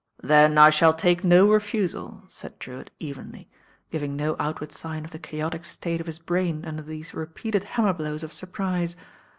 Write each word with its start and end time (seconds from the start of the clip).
"Then 0.23 0.57
I 0.57 0.71
shall 0.71 0.95
take 0.95 1.23
no 1.23 1.47
refusal," 1.51 2.23
said 2.25 2.57
Drewitt 2.57 2.89
evenly, 2.99 3.51
giving 3.91 4.15
no 4.15 4.35
outward 4.39 4.71
sign 4.71 5.05
of 5.05 5.11
the 5.11 5.19
chaotic 5.19 5.63
state 5.63 5.99
of 6.01 6.07
his 6.07 6.17
bram 6.17 6.63
under 6.65 6.81
these 6.81 7.13
repeated 7.13 7.63
hammer 7.65 7.93
blows 7.93 8.23
of 8.23 8.33
surprise. 8.33 8.95